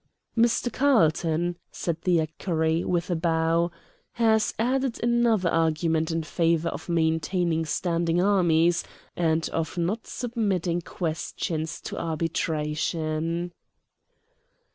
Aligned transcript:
"Mr. 0.35 0.73
Carlton," 0.73 1.57
said 1.71 1.95
the 2.01 2.19
equerry, 2.19 2.83
with 2.83 3.11
a 3.11 3.15
bow, 3.15 3.69
"has 4.13 4.51
added 4.57 4.99
another 5.03 5.49
argument 5.51 6.09
in 6.09 6.23
favor 6.23 6.69
of 6.69 6.89
maintaining 6.89 7.67
standing 7.67 8.19
armies, 8.19 8.83
and 9.15 9.47
of 9.49 9.77
not 9.77 10.07
submitting 10.07 10.81
questions 10.81 11.79
to 11.81 11.99
arbitration." 11.99 13.51